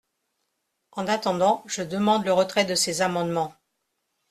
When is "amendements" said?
3.03-3.53